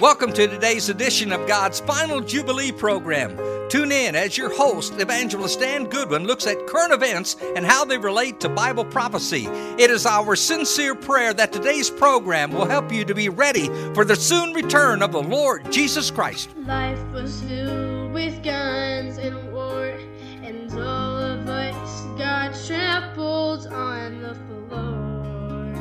[0.00, 3.36] Welcome to today's edition of God's Final Jubilee program.
[3.68, 7.98] Tune in as your host, Evangelist Dan Goodwin, looks at current events and how they
[7.98, 9.44] relate to Bible prophecy.
[9.78, 14.06] It is our sincere prayer that today's program will help you to be ready for
[14.06, 16.48] the soon return of the Lord Jesus Christ.
[16.56, 19.98] Life was filled with guns and war,
[20.42, 25.74] and all of us got trampled on the floor.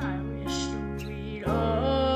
[0.00, 2.11] I wish we'd all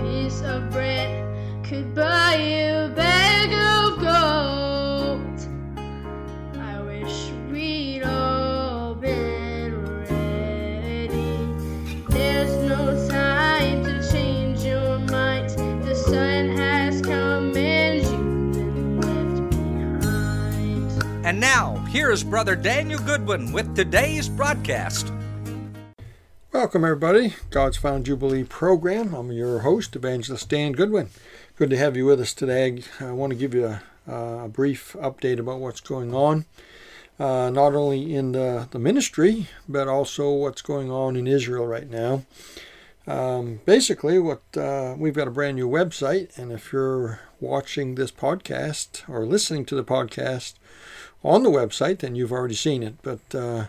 [0.00, 1.26] piece of bread
[1.64, 5.40] could buy you a bag of gold.
[6.58, 11.36] I wish we'd all been ready.
[12.08, 15.50] There's no time to change your mind.
[15.84, 21.26] The sun has come and you've been left behind.
[21.26, 25.12] And now, here is Brother Daniel Goodwin with today's broadcast.
[26.60, 27.36] Welcome, everybody.
[27.48, 29.14] God's Final Jubilee program.
[29.14, 31.08] I'm your host, Evangelist Dan Goodwin.
[31.56, 32.82] Good to have you with us today.
[33.00, 36.44] I want to give you a, a brief update about what's going on,
[37.18, 41.88] uh, not only in the, the ministry, but also what's going on in Israel right
[41.88, 42.26] now.
[43.06, 48.12] Um, basically, what uh, we've got a brand new website, and if you're watching this
[48.12, 50.56] podcast or listening to the podcast
[51.24, 52.96] on the website, then you've already seen it.
[53.02, 53.66] But uh,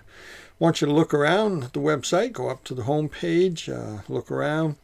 [0.62, 4.30] want you to look around the website, go up to the home page, uh, look
[4.30, 4.76] around.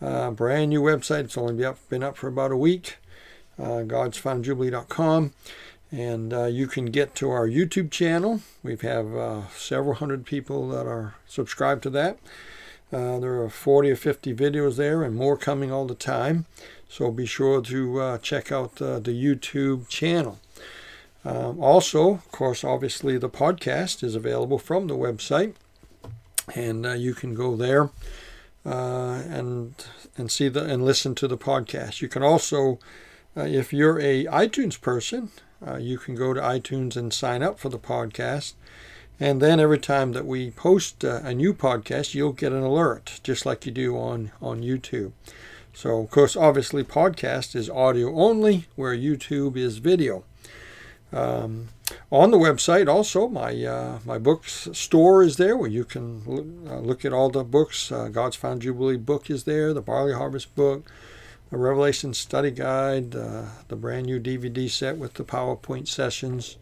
[0.00, 1.24] Uh, brand new website.
[1.24, 2.98] It's only been up, been up for about a week.
[3.58, 5.32] Uh, God'sFinalJubilee.com.
[5.90, 8.42] And uh, you can get to our YouTube channel.
[8.62, 12.18] We have uh, several hundred people that are subscribed to that.
[12.92, 16.46] Uh, there are 40 or 50 videos there and more coming all the time.
[16.88, 20.38] So be sure to uh, check out the YouTube channel.
[21.24, 25.54] Um, also, of course, obviously the podcast is available from the website,
[26.54, 27.90] and uh, you can go there
[28.64, 29.74] uh, and
[30.16, 32.00] and see the and listen to the podcast.
[32.00, 32.78] You can also,
[33.36, 35.30] uh, if you're a iTunes person,
[35.66, 38.54] uh, you can go to iTunes and sign up for the podcast,
[39.18, 43.20] and then every time that we post uh, a new podcast, you'll get an alert,
[43.22, 45.12] just like you do on on YouTube.
[45.74, 50.24] So, of course, obviously, podcast is audio only, where YouTube is video.
[51.12, 51.68] Um,
[52.12, 56.46] on the website, also, my uh, my books store is there where you can look,
[56.70, 57.90] uh, look at all the books.
[57.90, 60.90] Uh, God's Final Jubilee book is there, the Barley Harvest book,
[61.50, 66.58] the Revelation Study Guide, uh, the brand new DVD set with the PowerPoint sessions,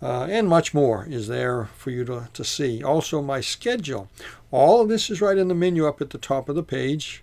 [0.00, 2.82] uh, and much more is there for you to, to see.
[2.82, 4.08] Also, my schedule.
[4.50, 7.22] All of this is right in the menu up at the top of the page.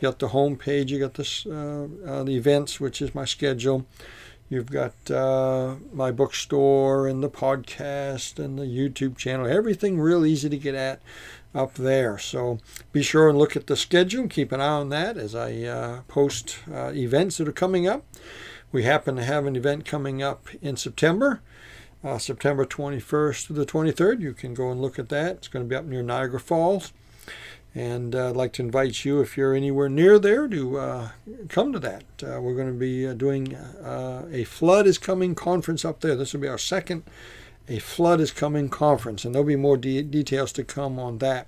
[0.00, 1.88] You got the home page, you got this, uh,
[2.24, 3.86] the events, which is my schedule.
[4.50, 9.46] You've got uh, my bookstore and the podcast and the YouTube channel.
[9.46, 11.02] Everything real easy to get at
[11.54, 12.16] up there.
[12.18, 12.58] So
[12.90, 14.26] be sure and look at the schedule.
[14.26, 18.06] Keep an eye on that as I uh, post uh, events that are coming up.
[18.72, 21.40] We happen to have an event coming up in September,
[22.02, 24.20] uh, September 21st to the 23rd.
[24.20, 25.36] You can go and look at that.
[25.36, 26.92] It's going to be up near Niagara Falls.
[27.78, 31.08] And uh, I'd like to invite you, if you're anywhere near there, to uh,
[31.48, 32.02] come to that.
[32.20, 36.16] Uh, we're going to be uh, doing uh, a Flood is Coming conference up there.
[36.16, 37.04] This will be our second
[37.68, 41.46] A Flood is Coming conference, and there'll be more de- details to come on that.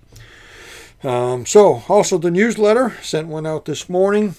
[1.02, 4.36] Um, so, also the newsletter, sent one out this morning,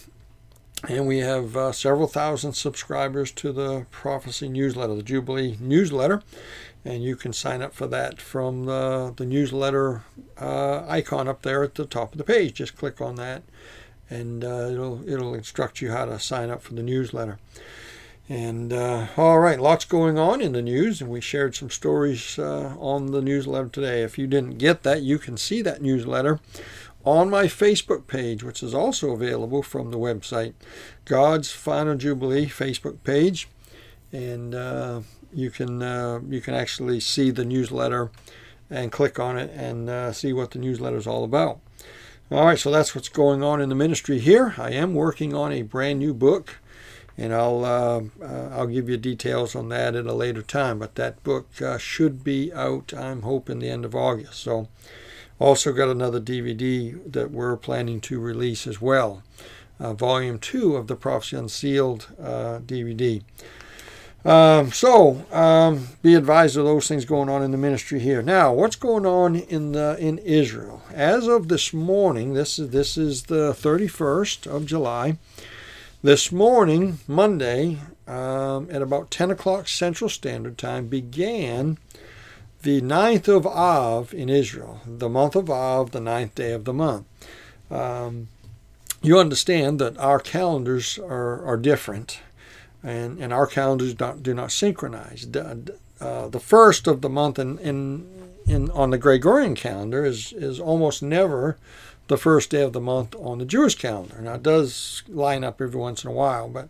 [0.87, 6.21] and we have uh, several thousand subscribers to the Prophecy newsletter, the Jubilee newsletter
[6.83, 10.03] and you can sign up for that from the, the newsletter
[10.39, 12.55] uh, icon up there at the top of the page.
[12.55, 13.43] Just click on that,
[14.09, 17.37] and uh, it'll it'll instruct you how to sign up for the newsletter.
[18.29, 22.39] And uh, all right, lots going on in the news, and we shared some stories
[22.39, 24.03] uh, on the newsletter today.
[24.03, 26.39] If you didn't get that, you can see that newsletter
[27.03, 30.53] on my Facebook page, which is also available from the website,
[31.05, 33.47] God's Final Jubilee Facebook page,
[34.11, 35.01] and uh,
[35.33, 38.11] you can uh, you can actually see the newsletter
[38.69, 41.59] and click on it and uh, see what the newsletter is all about.
[42.31, 44.55] All right, so that's what's going on in the ministry here.
[44.57, 46.59] I am working on a brand new book,
[47.17, 50.79] and I'll uh, uh I'll give you details on that at a later time.
[50.79, 52.93] But that book uh, should be out.
[52.93, 54.35] I'm hoping the end of August.
[54.35, 54.69] So,
[55.41, 59.23] also got another DVD that we're planning to release as well,
[59.79, 63.21] uh, volume two of the Prophecy Unsealed DVD.
[64.23, 68.21] Um, so um, be advised of those things going on in the ministry here.
[68.21, 70.83] Now, what's going on in the in Israel?
[70.93, 75.17] As of this morning, this is this is the 31st of July.
[76.03, 81.77] This morning, Monday, um, at about 10 o'clock Central Standard Time, began
[82.61, 86.73] the ninth of Av in Israel, the month of Av, the ninth day of the
[86.73, 87.05] month.
[87.69, 88.27] Um,
[89.01, 92.19] you understand that our calendars are, are different,
[92.83, 95.25] and, and our calendars don't, do not synchronize.
[95.35, 98.07] Uh, the first of the month in, in,
[98.47, 101.57] in on the Gregorian calendar is, is almost never
[102.07, 104.21] the first day of the month on the Jewish calendar.
[104.21, 106.69] Now, it does line up every once in a while, but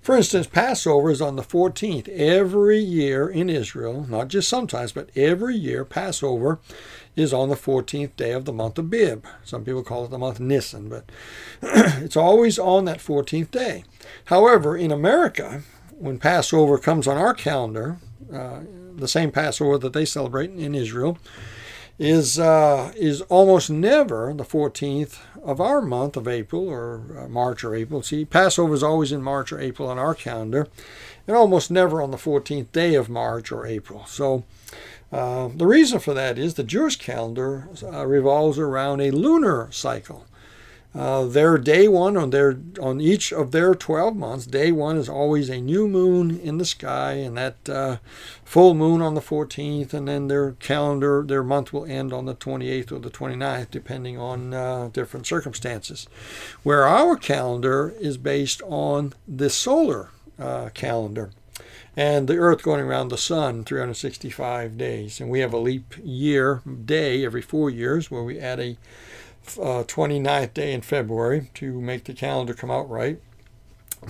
[0.00, 2.08] for instance, Passover is on the 14th.
[2.08, 6.58] Every year in Israel, not just sometimes, but every year, Passover
[7.14, 9.24] is on the 14th day of the month of Abib.
[9.44, 11.04] Some people call it the month Nisan, but
[11.62, 13.84] it's always on that 14th day.
[14.24, 15.62] However, in America,
[15.96, 17.98] when Passover comes on our calendar,
[18.32, 18.60] uh,
[18.96, 21.18] the same Passover that they celebrate in Israel,
[21.98, 27.64] is uh, is almost never the 14th of our month of April or uh, March
[27.64, 28.02] or April.
[28.02, 30.68] See, Passover is always in March or April on our calendar,
[31.26, 34.04] and almost never on the 14th day of March or April.
[34.06, 34.44] So.
[35.10, 40.24] Uh, the reason for that is the Jewish calendar uh, revolves around a lunar cycle.
[40.94, 45.08] Uh, their day one on their on each of their 12 months day one is
[45.08, 47.96] always a new moon in the sky and that uh,
[48.44, 52.34] full moon on the 14th and then their calendar their month will end on the
[52.34, 56.06] 28th or the 29th depending on uh, different circumstances.
[56.62, 61.30] Where our calendar is based on the solar uh, calendar
[61.96, 65.20] and the earth going around the sun 365 days.
[65.20, 68.76] And we have a leap year day every four years where we add a
[69.58, 73.20] uh, 29th day in February to make the calendar come out right,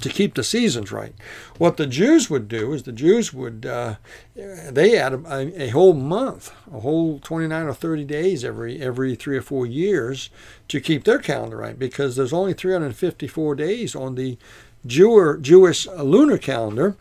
[0.01, 1.15] to keep the seasons right.
[1.59, 3.97] What the Jews would do is the Jews would, uh,
[4.35, 9.37] they add a, a, whole month, a whole 29 or 30 days every, every three
[9.37, 10.31] or four years
[10.69, 14.39] to keep their calendar right because there's only 354 days on the
[14.87, 16.97] Jewer, Jewish lunar calendar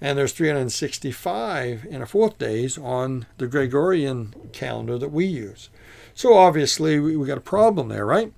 [0.00, 5.70] and there's 365 and a fourth days on the Gregorian calendar that we use.
[6.16, 8.32] So obviously we, we got a problem there, right?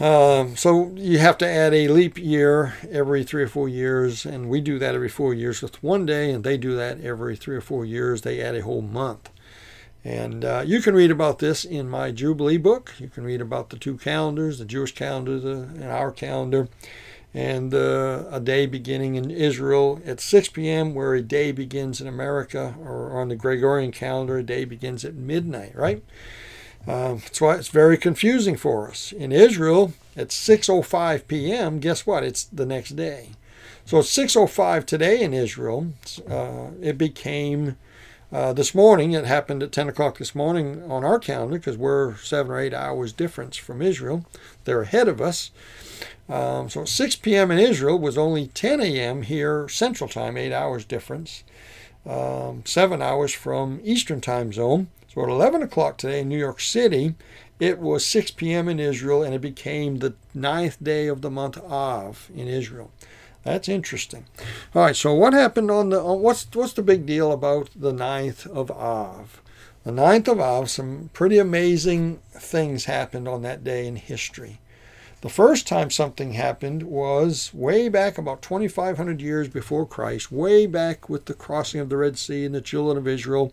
[0.00, 4.48] Um, so you have to add a leap year every three or four years, and
[4.48, 7.54] we do that every four years with one day, and they do that every three
[7.54, 8.22] or four years.
[8.22, 9.28] They add a whole month.
[10.04, 12.94] And uh, you can read about this in my Jubilee book.
[12.98, 16.68] You can read about the two calendars, the Jewish calendar the, and our calendar,
[17.34, 22.06] and uh, a day beginning in Israel at 6 p.m., where a day begins in
[22.06, 26.02] America, or on the Gregorian calendar, a day begins at midnight, right?
[26.86, 29.12] Uh, that's why it's very confusing for us.
[29.12, 32.22] In Israel, at 6:05 p.m., guess what?
[32.22, 33.30] It's the next day.
[33.84, 35.88] So it's 6:05 today in Israel.
[36.28, 37.76] Uh, it became
[38.32, 39.12] uh, this morning.
[39.12, 42.74] It happened at 10 o'clock this morning on our calendar because we're seven or eight
[42.74, 44.24] hours difference from Israel.
[44.64, 45.50] They're ahead of us.
[46.28, 47.50] Um, so 6 p.m.
[47.50, 49.22] in Israel was only 10 a.m.
[49.22, 51.44] here Central Time, eight hours difference.
[52.04, 54.88] Um, seven hours from Eastern Time Zone.
[55.16, 57.14] So at 11 o'clock today in New York City,
[57.58, 58.68] it was 6 p.m.
[58.68, 62.90] in Israel, and it became the ninth day of the month Av in Israel.
[63.42, 64.26] That's interesting.
[64.74, 67.94] All right, so what happened on the on, what's what's the big deal about the
[67.94, 69.40] ninth of Av?
[69.84, 74.60] The ninth of Av, some pretty amazing things happened on that day in history.
[75.26, 81.08] The first time something happened was way back about 2,500 years before Christ, way back
[81.08, 83.52] with the crossing of the Red Sea and the children of Israel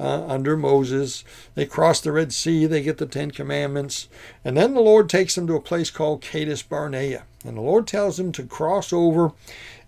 [0.00, 1.22] uh, under Moses.
[1.54, 4.08] They cross the Red Sea, they get the Ten Commandments,
[4.44, 7.22] and then the Lord takes them to a place called Kadesh Barnea.
[7.44, 9.30] And the Lord tells them to cross over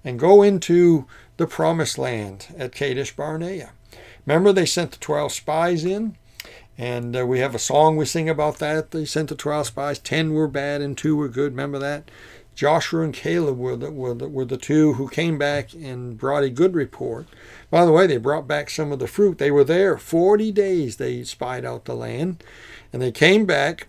[0.05, 1.07] and go into
[1.39, 3.73] the promised land at Kadesh Barnea.
[4.25, 6.17] Remember, they sent the 12 spies in?
[6.79, 8.91] And uh, we have a song we sing about that.
[8.91, 9.99] They sent the 12 spies.
[9.99, 11.53] 10 were bad and 2 were good.
[11.53, 12.11] Remember that?
[12.55, 16.43] Joshua and Caleb were the, were, the, were the two who came back and brought
[16.43, 17.27] a good report.
[17.71, 19.37] By the way, they brought back some of the fruit.
[19.37, 22.43] They were there 40 days, they spied out the land.
[22.93, 23.89] And they came back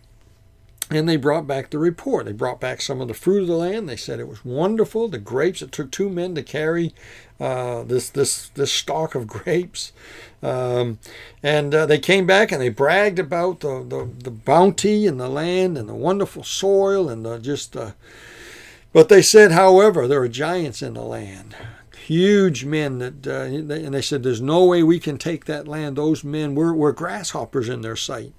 [0.89, 2.25] and they brought back the report.
[2.25, 3.89] They brought back some of the fruit of the land.
[3.89, 5.10] They said it was wonderful.
[5.10, 6.94] The grapes, it took two men to carry
[7.39, 9.91] uh, this, this, this stalk of grapes.
[10.41, 11.00] Um,
[11.44, 15.27] and uh, they came back and they bragged about the, the, the, bounty and the
[15.27, 17.75] land and the wonderful soil and the, just.
[17.75, 17.91] Uh,
[18.94, 21.56] but they said, however, there are giants in the land,
[22.06, 25.98] huge men that, uh, and they said, there's no way we can take that land.
[25.98, 28.34] Those men were, were grasshoppers in their sight.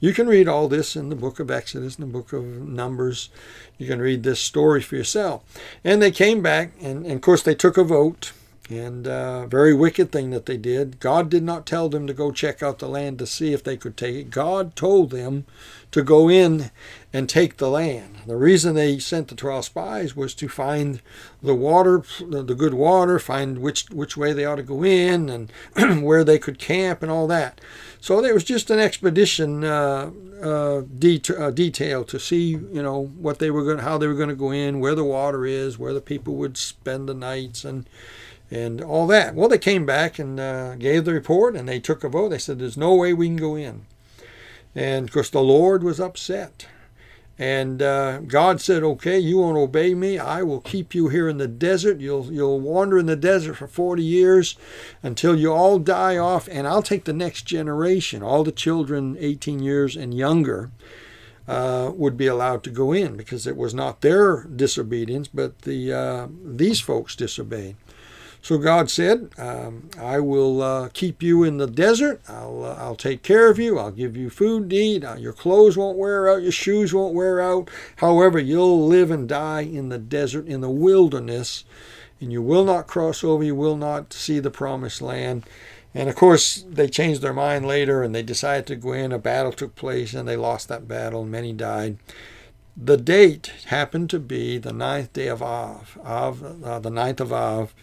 [0.00, 3.30] You can read all this in the book of Exodus, in the book of Numbers.
[3.78, 5.42] You can read this story for yourself.
[5.82, 8.32] And they came back, and, and of course, they took a vote
[8.68, 11.00] and uh, very wicked thing that they did.
[11.00, 13.76] God did not tell them to go check out the land to see if they
[13.76, 14.30] could take it.
[14.30, 15.46] God told them
[15.90, 16.70] to go in
[17.12, 18.16] and take the land.
[18.26, 21.00] The reason they sent the 12 spies was to find
[21.42, 25.50] the water, the good water, find which, which way they ought to go in and
[26.02, 27.60] where they could camp and all that.
[28.00, 30.10] So there was just an expedition uh,
[30.42, 34.14] uh, det- uh, detail to see, you know, what they were going, how they were
[34.14, 37.64] going to go in, where the water is, where the people would spend the nights,
[37.64, 37.88] and
[38.50, 39.34] and all that.
[39.34, 42.30] Well, they came back and uh, gave the report, and they took a vote.
[42.30, 43.86] They said, "There's no way we can go in,"
[44.74, 46.66] and of course the Lord was upset.
[47.40, 50.18] And uh, God said, "Okay, you won't obey me.
[50.18, 52.00] I will keep you here in the desert.
[52.00, 54.56] You'll you'll wander in the desert for 40 years
[55.02, 59.60] until you all die off, and I'll take the next generation, all the children 18
[59.60, 60.70] years and younger."
[61.46, 65.90] Uh, would be allowed to go in because it was not their disobedience, but the
[65.90, 67.74] uh, these folks disobeyed.
[68.48, 72.22] So God said, um, I will uh, keep you in the desert.
[72.26, 73.78] I'll, uh, I'll take care of you.
[73.78, 75.04] I'll give you food to eat.
[75.04, 76.40] Uh, your clothes won't wear out.
[76.40, 77.68] Your shoes won't wear out.
[77.96, 81.64] However, you'll live and die in the desert, in the wilderness,
[82.22, 83.44] and you will not cross over.
[83.44, 85.44] You will not see the promised land.
[85.94, 89.12] And of course, they changed their mind later and they decided to go in.
[89.12, 91.98] A battle took place and they lost that battle, and many died.
[92.80, 97.30] The date happened to be the ninth day of Av, Av uh, the ninth of
[97.30, 97.74] Av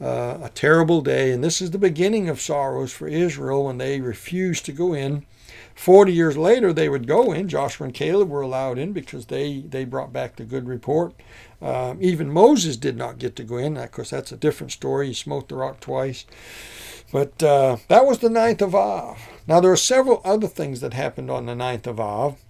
[0.00, 1.32] uh, a terrible day.
[1.32, 5.24] And this is the beginning of sorrows for Israel when they refused to go in.
[5.74, 7.48] Forty years later, they would go in.
[7.48, 11.14] Joshua and Caleb were allowed in because they, they brought back the good report.
[11.60, 13.76] Um, even Moses did not get to go in.
[13.76, 15.08] Of course, that's a different story.
[15.08, 16.26] He smote the rock twice.
[17.10, 19.18] But uh, that was the ninth of Av.
[19.46, 22.43] Now, there are several other things that happened on the ninth of Av.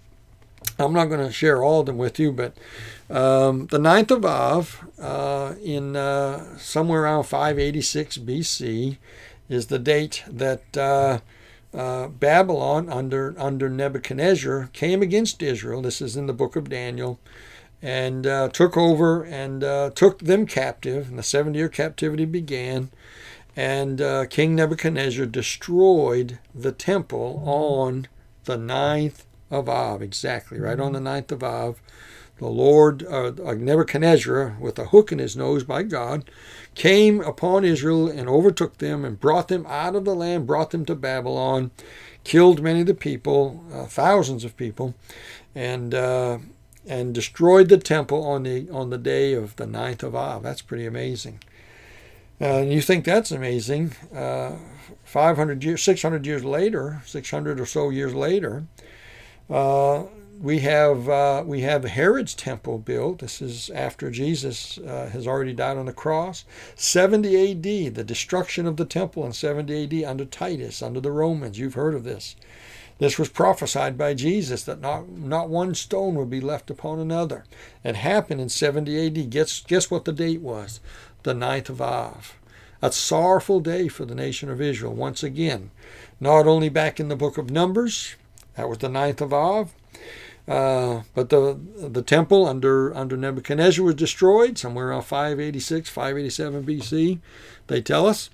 [0.79, 2.57] I'm not going to share all of them with you, but
[3.11, 8.97] um, the ninth of Av, uh, in uh, somewhere around 586 BC,
[9.49, 11.21] is the date that uh,
[11.73, 15.83] uh, Babylon under under Nebuchadnezzar came against Israel.
[15.83, 17.21] This is in the book of Daniel,
[17.83, 21.09] and uh, took over and uh, took them captive.
[21.09, 22.91] And the seven-year captivity began,
[23.55, 23.99] and
[24.31, 28.09] King Nebuchadnezzar destroyed the temple on
[28.45, 31.81] the ninth of Av, exactly right on the ninth of Av
[32.39, 36.29] the Lord uh, Nebuchadnezzar, with a hook in his nose by God,
[36.75, 40.85] came upon Israel and overtook them and brought them out of the land, brought them
[40.87, 41.71] to Babylon,
[42.25, 44.95] killed many of the people, uh, thousands of people,
[45.55, 46.39] and uh,
[46.87, 50.43] and destroyed the temple on the on the day of the ninth of Av.
[50.43, 51.39] That's pretty amazing.
[52.41, 53.93] and you think that's amazing?
[54.15, 54.57] Uh,
[55.05, 58.65] 500 years, 600 years later, 600 or so years later,
[59.51, 60.05] uh,
[60.41, 63.21] we have uh, we have Herod's temple built.
[63.21, 66.45] This is after Jesus uh, has already died on the cross.
[66.75, 67.89] 70 A.D.
[67.91, 70.05] The destruction of the temple in 70 A.D.
[70.05, 71.59] under Titus, under the Romans.
[71.59, 72.37] You've heard of this.
[72.99, 77.45] This was prophesied by Jesus that not not one stone would be left upon another.
[77.83, 79.27] It happened in 70 A.D.
[79.27, 80.81] Guess guess what the date was?
[81.23, 82.37] The ninth of Av.
[82.83, 85.71] A sorrowful day for the nation of Israel once again.
[86.21, 88.15] Not only back in the book of Numbers,
[88.57, 89.75] that was the ninth of Av
[90.47, 97.21] uh, but the the temple under under Nebuchadnezzar was destroyed somewhere around 586, 587 BC.
[97.69, 98.29] They tell us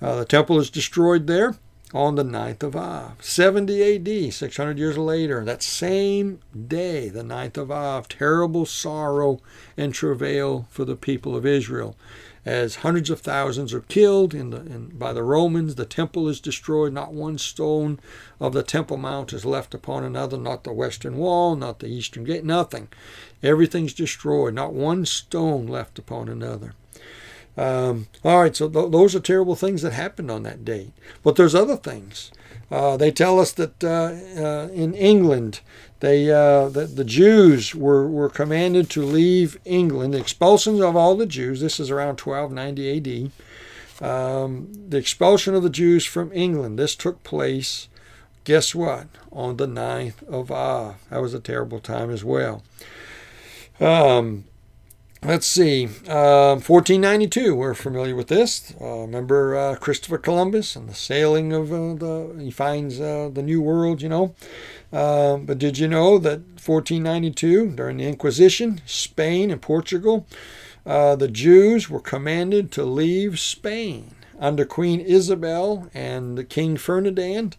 [0.00, 1.54] uh, the temple is destroyed there
[1.94, 5.44] on the 9th of Av, 70 AD, 600 years later.
[5.44, 9.40] That same day, the 9th of Av, terrible sorrow
[9.76, 11.96] and travail for the people of Israel
[12.44, 15.76] as hundreds of thousands are killed in the, in, by the Romans.
[15.76, 16.92] The temple is destroyed.
[16.92, 18.00] Not one stone
[18.40, 22.24] of the Temple Mount is left upon another, not the western wall, not the eastern
[22.24, 22.88] gate, nothing.
[23.42, 24.54] Everything's destroyed.
[24.54, 26.74] Not one stone left upon another.
[27.56, 30.92] Um, all right, so th- those are terrible things that happened on that date.
[31.22, 32.30] But there's other things.
[32.70, 35.60] Uh, they tell us that uh, uh, in England,
[36.00, 40.14] they uh, the, the Jews were, were commanded to leave England.
[40.14, 41.60] The expulsion of all the Jews.
[41.60, 43.30] This is around 1290 AD.
[44.02, 46.78] Um, the expulsion of the Jews from England.
[46.78, 47.88] This took place.
[48.44, 49.06] Guess what?
[49.30, 50.96] On the 9th of Av.
[51.10, 52.62] That was a terrible time as well.
[53.78, 54.44] Um,
[55.24, 55.86] let's see.
[56.08, 57.54] Uh, 1492.
[57.54, 58.74] We're familiar with this.
[58.80, 62.36] Uh, remember uh, Christopher Columbus and the sailing of uh, the.
[62.40, 64.02] He finds uh, the New World.
[64.02, 64.34] You know.
[64.92, 70.26] Um, but did you know that 1492, during the Inquisition, Spain and Portugal,
[70.84, 77.56] uh, the Jews were commanded to leave Spain under Queen Isabel and King Ferdinand.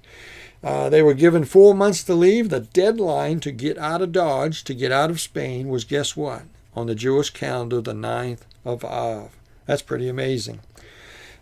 [0.63, 2.49] Uh, they were given four months to leave.
[2.49, 6.43] The deadline to get out of Dodge, to get out of Spain, was guess what?
[6.75, 9.31] On the Jewish calendar, the 9th of Av.
[9.65, 10.59] That's pretty amazing.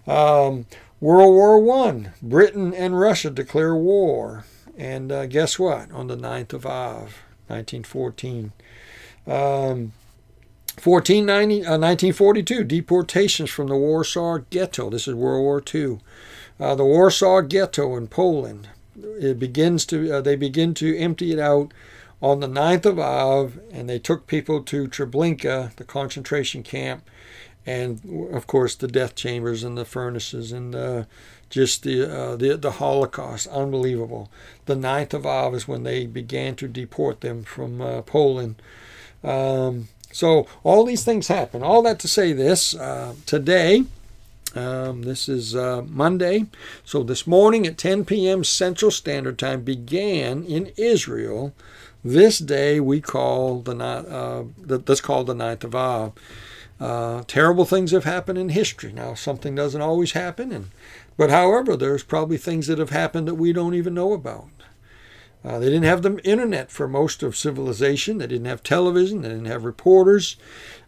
[0.07, 0.65] Um,
[0.99, 4.45] World War One, Britain and Russia declare war.
[4.77, 5.91] And uh, guess what?
[5.91, 8.51] On the 9th of Av, 1914.
[9.27, 9.93] Um,
[10.81, 14.89] 1490, uh, 1942, deportations from the Warsaw Ghetto.
[14.89, 15.99] This is World War II.
[16.59, 18.69] Uh, the Warsaw Ghetto in Poland.
[18.95, 20.11] It begins to.
[20.11, 21.73] Uh, they begin to empty it out
[22.21, 27.03] on the 9th of Av, and they took people to Treblinka, the concentration camp,
[27.65, 31.03] and of course the death chambers and the furnaces and uh,
[31.49, 34.31] just the, uh, the the Holocaust, unbelievable.
[34.65, 38.55] The 9th of Av is when they began to deport them from uh, Poland.
[39.23, 41.61] Um, so all these things happen.
[41.61, 43.83] All that to say this uh, today.
[44.53, 46.45] Um, this is uh, Monday.
[46.83, 48.43] So this morning at 10 p.m.
[48.43, 51.53] Central Standard Time began in Israel
[52.03, 56.13] this day we call the uh, that's called the ninth of Av.
[56.79, 58.91] Uh, terrible things have happened in history.
[58.91, 60.71] Now, something doesn't always happen, and
[61.15, 64.49] but however, there's probably things that have happened that we don't even know about.
[65.43, 68.19] Uh, they didn't have the internet for most of civilization.
[68.19, 69.21] They didn't have television.
[69.21, 70.37] They didn't have reporters.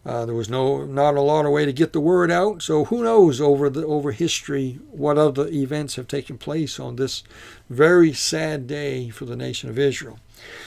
[0.06, 2.62] Uh, there was no not a lot of way to get the word out.
[2.62, 7.24] So who knows over the over history what other events have taken place on this
[7.70, 10.20] very sad day for the nation of Israel.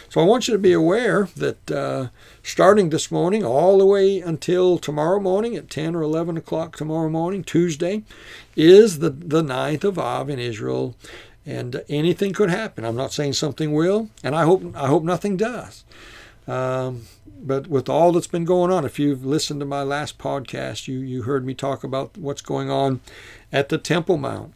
[0.08, 2.08] So I want you to be aware that uh,
[2.42, 7.08] starting this morning all the way until tomorrow morning at 10 or 11 o'clock tomorrow
[7.08, 8.02] morning, Tuesday,
[8.54, 10.94] is the, the 9th of Av in Israel.
[11.44, 12.84] And anything could happen.
[12.84, 15.84] I'm not saying something will, and I hope I hope nothing does.
[16.48, 17.02] Um,
[17.38, 20.98] but with all that's been going on, if you've listened to my last podcast, you,
[20.98, 23.00] you heard me talk about what's going on
[23.52, 24.54] at the Temple Mount.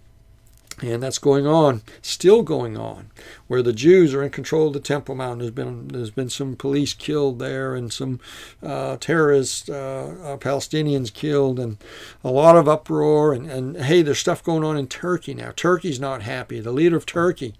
[0.83, 3.11] And that's going on, still going on,
[3.49, 5.41] where the Jews are in control of the Temple Mount.
[5.41, 8.19] There's been there's been some police killed there, and some
[8.63, 11.77] uh, terrorists, uh, uh, Palestinians killed, and
[12.25, 13.33] a lot of uproar.
[13.35, 15.53] And, and hey, there's stuff going on in Turkey now.
[15.55, 16.61] Turkey's not happy.
[16.61, 17.55] The leader of Turkey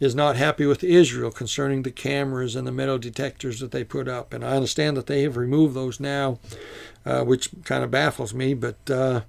[0.00, 4.06] is not happy with Israel concerning the cameras and the metal detectors that they put
[4.06, 4.32] up.
[4.32, 6.38] And I understand that they have removed those now,
[7.04, 8.54] uh, which kind of baffles me.
[8.54, 9.22] But uh,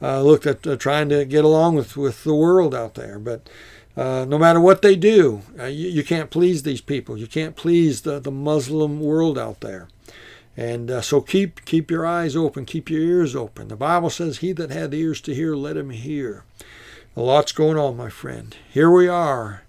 [0.00, 3.18] uh, look uh, trying to get along with, with the world out there.
[3.18, 3.48] But
[3.96, 7.16] uh, no matter what they do, uh, you, you, can't please these people.
[7.16, 9.88] You can't please the, the Muslim world out there.
[10.56, 13.66] And uh, so keep keep your eyes open, keep your ears open.
[13.66, 16.44] The Bible says, "He that hath ears to hear, let him hear."
[17.16, 18.56] A lot's going on, my friend.
[18.72, 19.63] Here we are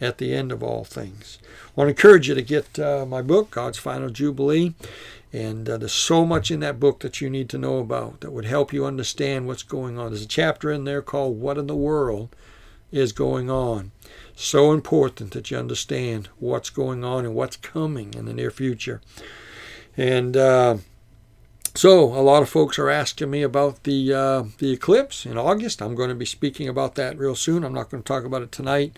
[0.00, 1.38] at the end of all things.
[1.42, 4.74] I want to encourage you to get uh, my book, God's Final Jubilee.
[5.32, 8.32] And uh, there's so much in that book that you need to know about that
[8.32, 10.10] would help you understand what's going on.
[10.10, 12.34] There's a chapter in there called What in the World
[12.90, 13.90] is Going On.
[14.34, 19.02] So important that you understand what's going on and what's coming in the near future.
[19.96, 20.78] And uh,
[21.74, 25.82] so, a lot of folks are asking me about the uh, the eclipse in August.
[25.82, 27.62] I'm going to be speaking about that real soon.
[27.62, 28.96] I'm not going to talk about it tonight.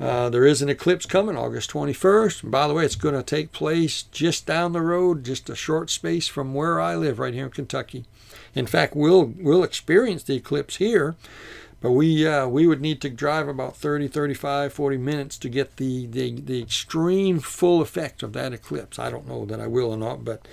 [0.00, 2.44] Uh, there is an eclipse coming August 21st.
[2.44, 5.54] And by the way, it's going to take place just down the road, just a
[5.54, 8.06] short space from where I live, right here in Kentucky.
[8.54, 11.16] In fact, we'll we'll experience the eclipse here,
[11.82, 15.76] but we uh, we would need to drive about 30, 35, 40 minutes to get
[15.76, 18.98] the, the, the extreme full effect of that eclipse.
[18.98, 20.48] I don't know that I will or not, but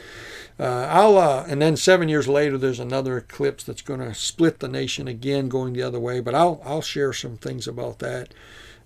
[0.59, 4.59] uh, I'll uh, and then seven years later, there's another eclipse that's going to split
[4.59, 6.19] the nation again, going the other way.
[6.19, 8.33] But I'll I'll share some things about that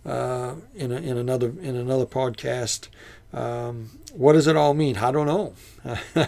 [0.05, 2.87] uh, in, a, in another in another podcast.
[3.33, 4.97] Um, what does it all mean?
[4.97, 5.53] I don't know.
[6.15, 6.27] uh,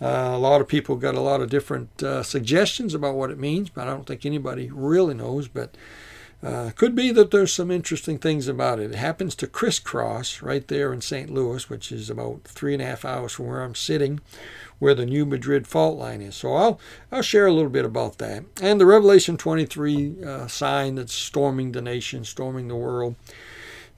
[0.00, 3.70] a lot of people got a lot of different uh, suggestions about what it means,
[3.70, 5.48] but I don't think anybody really knows.
[5.48, 5.76] But
[6.42, 8.92] uh, could be that there's some interesting things about it.
[8.92, 11.30] It happens to crisscross right there in St.
[11.30, 14.20] Louis, which is about three and a half hours from where I'm sitting,
[14.78, 16.36] where the New Madrid fault line is.
[16.36, 20.96] So I'll I'll share a little bit about that and the Revelation 23 uh, sign
[20.96, 23.16] that's storming the nation, storming the world.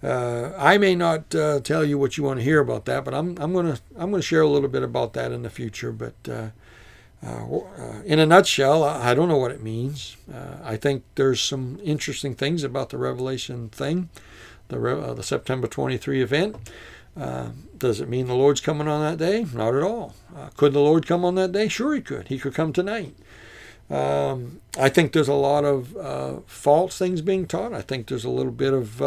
[0.00, 3.14] Uh, I may not uh, tell you what you want to hear about that, but
[3.14, 5.90] I'm I'm gonna I'm gonna share a little bit about that in the future.
[5.90, 6.14] But
[7.24, 10.16] uh, uh, uh, in a nutshell, I don't know what it means.
[10.62, 14.08] I think there's some interesting things about the Revelation thing,
[14.68, 14.78] the
[15.16, 16.56] the September 23 event.
[17.18, 19.44] Uh, does it mean the Lord's coming on that day?
[19.52, 20.14] Not at all.
[20.36, 21.66] Uh, could the Lord come on that day?
[21.66, 22.28] Sure, He could.
[22.28, 23.16] He could come tonight.
[23.90, 27.72] Um, I think there's a lot of uh, false things being taught.
[27.72, 29.02] I think there's a little bit of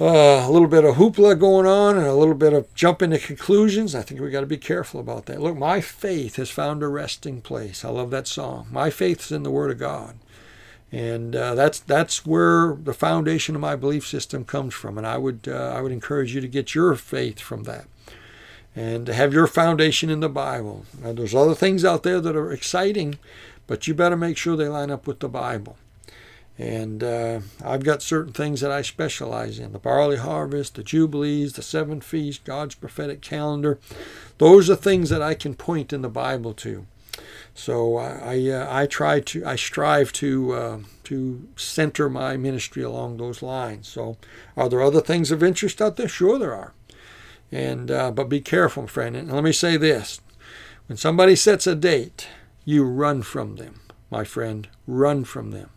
[0.00, 3.18] uh, a little bit of hoopla going on and a little bit of jumping to
[3.18, 3.94] conclusions.
[3.94, 5.40] I think we got to be careful about that.
[5.40, 7.84] Look, my faith has found a resting place.
[7.84, 8.66] I love that song.
[8.70, 10.16] My faith is in the Word of God
[10.94, 14.96] and uh, that's that's where the foundation of my belief system comes from.
[14.96, 17.86] And I would uh, I would encourage you to get your faith from that,
[18.76, 20.84] and to have your foundation in the Bible.
[21.02, 23.18] Now, there's other things out there that are exciting,
[23.66, 25.76] but you better make sure they line up with the Bible.
[26.56, 31.54] And uh, I've got certain things that I specialize in the barley harvest, the jubilees,
[31.54, 33.80] the seven feasts, God's prophetic calendar.
[34.38, 36.86] Those are things that I can point in the Bible to.
[37.54, 42.82] So I I, uh, I try to I strive to uh, to center my ministry
[42.82, 43.88] along those lines.
[43.88, 44.16] So
[44.56, 46.08] are there other things of interest out there?
[46.08, 46.72] Sure there are.
[47.52, 49.16] And uh, but be careful, friend.
[49.16, 50.20] And let me say this:
[50.86, 52.28] when somebody sets a date,
[52.64, 54.68] you run from them, my friend.
[54.86, 55.70] Run from them.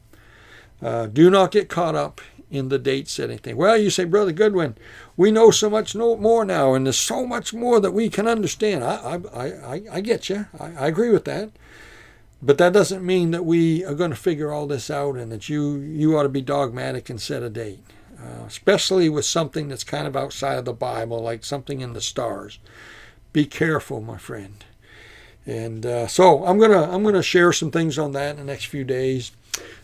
[0.82, 3.58] Uh, do not get caught up in the date setting thing.
[3.58, 4.76] Well, you say, Brother Goodwin,
[5.18, 8.84] we know so much more now, and there's so much more that we can understand.
[8.84, 10.46] I, I, I, I get you.
[10.60, 11.52] I, I agree with that.
[12.42, 15.50] But that doesn't mean that we are going to figure all this out and that
[15.50, 17.84] you, you ought to be dogmatic and set a date,
[18.22, 22.02] uh, especially with something that's kind of outside of the Bible, like something in the
[22.02, 22.60] stars.
[23.34, 24.64] Be careful, my friend.
[25.48, 28.66] And uh, so I'm gonna I'm gonna share some things on that in the next
[28.66, 29.32] few days.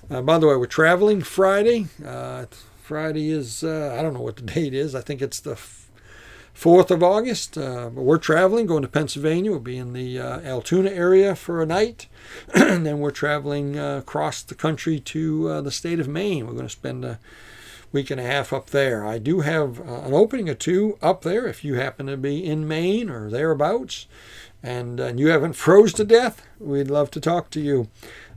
[0.09, 1.87] Uh, by the way, we're traveling Friday.
[2.05, 2.45] Uh,
[2.81, 4.95] Friday is, uh, I don't know what the date is.
[4.95, 5.57] I think it's the
[6.53, 7.57] 4th of August.
[7.57, 9.51] Uh, but we're traveling, going to Pennsylvania.
[9.51, 12.07] We'll be in the uh, Altoona area for a night.
[12.53, 16.45] and then we're traveling uh, across the country to the state of Maine.
[16.47, 17.19] We're going to spend a
[17.93, 19.05] week and a half up there.
[19.05, 22.67] I do have an opening or two up there if you happen to be in
[22.67, 24.07] Maine or thereabouts
[24.63, 26.47] and, and you haven't froze to death.
[26.59, 27.89] We'd love to talk to you.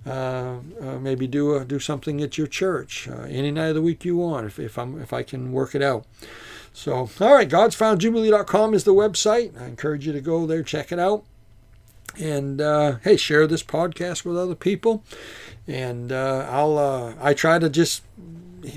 [0.06, 3.82] Uh, uh, maybe do a, do something at your church uh, any night of the
[3.82, 6.04] week you want if, if I'm if I can work it out.
[6.72, 9.60] So all right, God'sFinalJubilee.com is the website.
[9.60, 11.24] I encourage you to go there, check it out,
[12.18, 15.02] and uh, hey, share this podcast with other people.
[15.66, 18.02] And uh, I'll uh, I try to just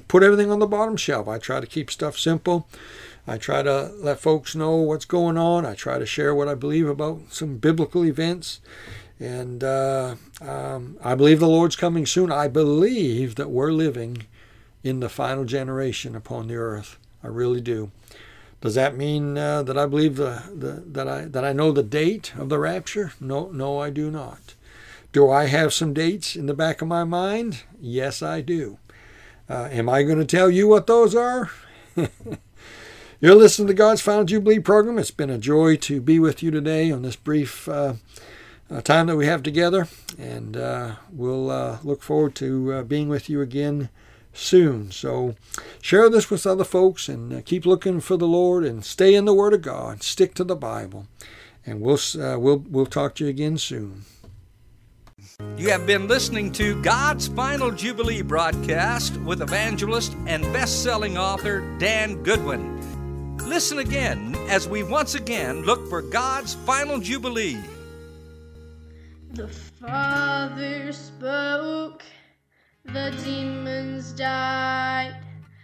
[0.07, 1.27] put everything on the bottom shelf.
[1.27, 2.67] I try to keep stuff simple.
[3.27, 5.65] I try to let folks know what's going on.
[5.65, 8.59] I try to share what I believe about some biblical events.
[9.19, 12.31] And uh, um, I believe the Lord's coming soon.
[12.31, 14.23] I believe that we're living
[14.83, 16.97] in the final generation upon the earth.
[17.23, 17.91] I really do.
[18.61, 21.83] Does that mean uh, that I believe the, the, that I that I know the
[21.83, 23.13] date of the rapture?
[23.19, 24.55] No, no, I do not.
[25.11, 27.63] Do I have some dates in the back of my mind?
[27.81, 28.77] Yes, I do.
[29.49, 31.49] Uh, am I going to tell you what those are?
[33.19, 34.99] You're listening to God's Final Jubilee program.
[34.99, 37.95] It's been a joy to be with you today on this brief uh,
[38.71, 43.09] uh, time that we have together, and uh, we'll uh, look forward to uh, being
[43.09, 43.89] with you again
[44.33, 44.91] soon.
[44.91, 45.35] So
[45.81, 49.25] share this with other folks and uh, keep looking for the Lord and stay in
[49.25, 50.03] the Word of God.
[50.03, 51.07] Stick to the Bible,
[51.65, 54.05] and we'll uh, we'll we'll talk to you again soon.
[55.57, 62.21] You have been listening to God's Final Jubilee broadcast with evangelist and best-selling author Dan
[62.23, 62.77] Goodwin.
[63.47, 67.57] Listen again as we once again look for God's final jubilee.
[69.31, 72.03] The Father spoke,
[72.83, 75.21] the demons died.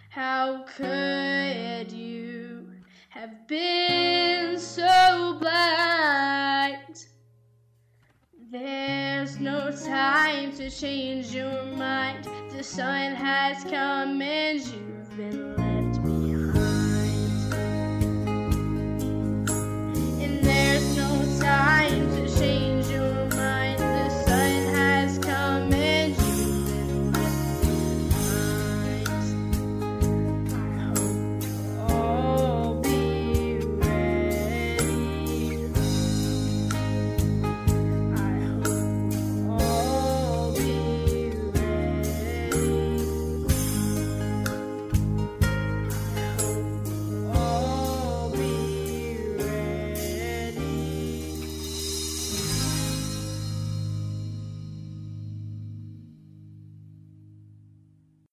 [0.10, 2.70] How could you
[3.10, 7.08] have been so blind?
[8.52, 12.30] There's no time to change your mind.
[12.56, 15.65] The sun has come and you've been